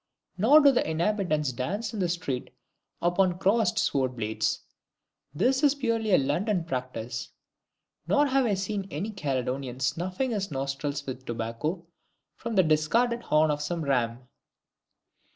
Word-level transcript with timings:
Nor 0.35 0.61
do 0.61 0.71
the 0.71 0.89
inhabitants 0.89 1.51
dance 1.53 1.93
in 1.93 1.99
the 1.99 2.09
street 2.09 2.49
upon 3.03 3.37
crossed 3.37 3.77
sword 3.77 4.15
blades 4.15 4.61
this 5.31 5.61
is 5.61 5.75
purely 5.75 6.11
a 6.11 6.17
London 6.17 6.63
practice. 6.63 7.29
Nor 8.07 8.25
have 8.25 8.47
I 8.47 8.55
seen 8.55 8.87
any 8.89 9.11
Caledonian 9.11 9.79
snuffing 9.79 10.31
his 10.31 10.49
nostrils 10.49 11.05
with 11.05 11.25
tobacco 11.27 11.85
from 12.35 12.55
the 12.55 12.63
discarded 12.63 13.21
horn 13.21 13.51
of 13.51 13.61
some 13.61 13.83
ram. 13.85 14.27